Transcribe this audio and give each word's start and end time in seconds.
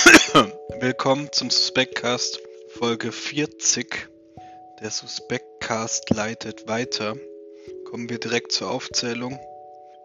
Willkommen 0.80 1.28
zum 1.30 1.50
Suspectcast 1.50 2.40
Folge 2.68 3.12
40. 3.12 4.08
Der 4.80 4.90
Suspectcast 4.90 6.08
leitet 6.10 6.68
weiter. 6.68 7.16
Kommen 7.84 8.08
wir 8.08 8.18
direkt 8.18 8.52
zur 8.52 8.70
Aufzählung. 8.70 9.38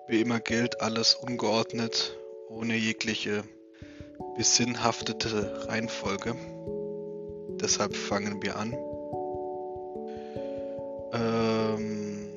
Wie 0.08 0.20
immer 0.20 0.40
gilt 0.40 0.82
alles 0.82 1.14
ungeordnet, 1.14 2.18
ohne 2.50 2.76
jegliche 2.76 3.44
besinnhaftete 4.36 5.68
Reihenfolge. 5.68 6.36
Deshalb 7.62 7.96
fangen 7.96 8.42
wir 8.44 8.58
an. 8.58 8.74
Ähm, 11.14 12.28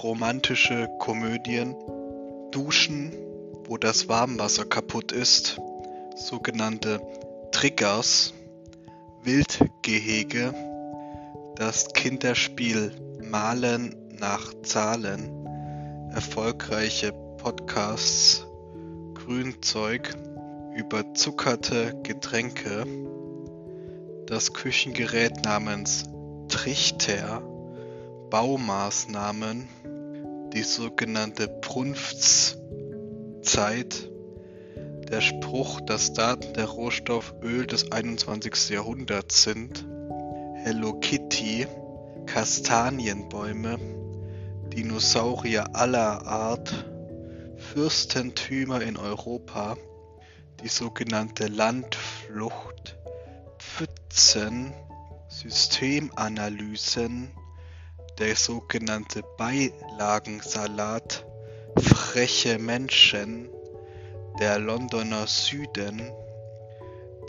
romantische 0.00 0.88
Komödien, 1.00 1.74
Duschen, 2.52 3.12
wo 3.66 3.76
das 3.76 4.08
Warmwasser 4.08 4.64
kaputt 4.64 5.10
ist, 5.10 5.58
sogenannte 6.14 7.00
Triggers, 7.50 8.32
Wildgehege, 9.22 10.54
das 11.56 11.88
Kinderspiel 11.92 12.92
Malen 13.22 13.96
nach 14.18 14.52
Zahlen, 14.62 15.46
erfolgreiche 16.12 17.12
Podcasts, 17.38 18.46
Grünzeug, 19.14 20.14
überzuckerte 20.74 21.98
Getränke, 22.02 22.86
das 24.26 24.52
Küchengerät 24.52 25.44
namens 25.44 26.04
Trichter, 26.48 27.42
Baumaßnahmen, 28.30 29.68
die 30.52 30.62
sogenannte 30.62 31.48
Brunftszeit, 31.48 32.56
der 35.04 35.20
Spruch, 35.20 35.80
dass 35.80 36.12
Daten 36.12 36.54
der 36.54 36.66
Rohstofföl 36.66 37.66
des 37.66 37.92
21. 37.92 38.70
Jahrhunderts 38.70 39.42
sind, 39.42 39.86
Hello 40.62 40.98
Kitty, 41.00 41.66
Kastanienbäume, 42.26 43.78
Dinosaurier 44.72 45.76
aller 45.76 46.26
Art, 46.26 46.86
Fürstentümer 47.56 48.82
in 48.82 48.96
Europa, 48.96 49.76
die 50.62 50.68
sogenannte 50.68 51.46
Landflucht, 51.46 52.96
Pfützen, 53.58 54.72
Systemanalysen, 55.28 57.30
der 58.18 58.36
sogenannte 58.36 59.22
Beilagensalat, 59.36 61.26
freche 61.76 62.58
Menschen, 62.58 63.48
der 64.38 64.58
Londoner 64.58 65.26
Süden, 65.26 66.02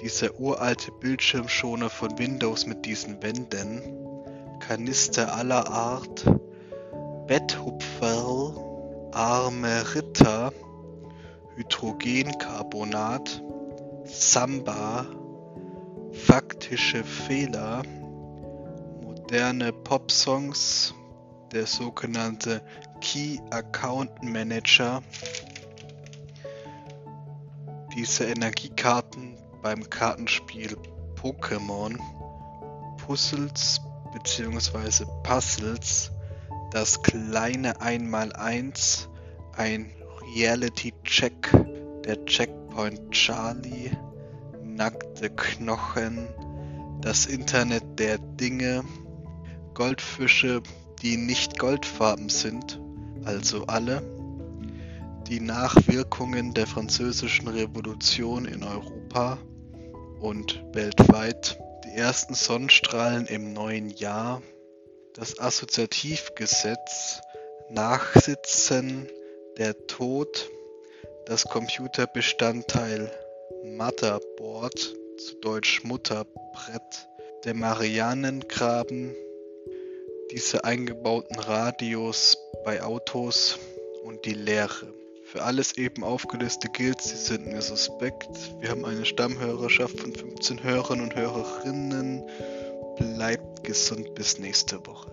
dieser 0.01 0.39
uralte 0.39 0.91
Bildschirmschoner 0.91 1.89
von 1.89 2.17
Windows 2.17 2.65
mit 2.65 2.85
diesen 2.85 3.21
Wänden, 3.21 3.81
Kanister 4.59 5.35
aller 5.35 5.69
Art, 5.69 6.25
Betthupferl, 7.27 8.55
arme 9.13 9.95
Ritter, 9.95 10.51
Hydrogencarbonat, 11.55 13.41
Samba, 14.05 15.05
faktische 16.11 17.03
Fehler, 17.03 17.83
moderne 19.01 19.71
Popsongs, 19.71 20.93
der 21.51 21.65
sogenannte 21.65 22.61
Key 22.99 23.39
Account 23.51 24.23
Manager, 24.23 25.01
diese 27.95 28.25
Energiekarten 28.25 29.37
beim 29.61 29.89
Kartenspiel 29.89 30.75
Pokémon, 31.15 31.97
Puzzles 32.97 33.81
bzw. 34.13 35.05
Puzzles, 35.23 36.11
das 36.71 37.01
kleine 37.01 37.79
Einmaleins, 37.79 39.07
ein 39.55 39.91
Reality 40.35 40.93
Check, 41.03 41.51
der 42.05 42.25
Checkpoint 42.25 43.11
Charlie, 43.11 43.91
nackte 44.61 45.29
Knochen, 45.29 46.27
das 47.01 47.25
Internet 47.25 47.83
der 47.97 48.17
Dinge, 48.17 48.83
Goldfische, 49.73 50.61
die 51.01 51.17
nicht 51.17 51.59
goldfarben 51.59 52.29
sind, 52.29 52.79
also 53.23 53.65
alle, 53.67 54.01
die 55.27 55.39
Nachwirkungen 55.39 56.53
der 56.53 56.67
Französischen 56.67 57.47
Revolution 57.47 58.45
in 58.45 58.63
Europa 58.63 59.39
und 60.19 60.63
weltweit, 60.73 61.59
die 61.83 61.97
ersten 61.97 62.35
Sonnenstrahlen 62.35 63.25
im 63.25 63.53
neuen 63.53 63.89
Jahr, 63.89 64.41
das 65.13 65.39
Assoziativgesetz, 65.39 67.21
Nachsitzen, 67.69 69.07
der 69.57 69.87
Tod, 69.87 70.49
das 71.25 71.45
Computerbestandteil. 71.45 73.11
Motherboard, 73.63 74.95
zu 75.17 75.35
Deutsch 75.41 75.83
Mutterbrett, 75.83 77.07
der 77.45 77.55
Marianengraben, 77.55 79.15
diese 80.31 80.63
eingebauten 80.63 81.39
Radios 81.39 82.37
bei 82.63 82.83
Autos. 82.83 83.57
Und 84.05 84.23
die 84.25 84.35
Lehre. 84.35 84.93
Für 85.35 85.43
alles 85.43 85.77
eben 85.77 86.05
aufgelöste 86.05 86.69
gilt, 86.69 87.01
Sie 87.01 87.17
sind 87.17 87.47
mir 87.47 87.61
suspekt. 87.61 88.29
Wir 88.61 88.69
haben 88.69 88.85
eine 88.85 89.03
Stammhörerschaft 89.03 89.99
von 89.99 90.13
15 90.13 90.63
Hörern 90.63 91.01
und 91.01 91.13
Hörerinnen. 91.13 92.23
Bleibt 92.97 93.65
gesund 93.65 94.15
bis 94.15 94.39
nächste 94.39 94.87
Woche. 94.87 95.11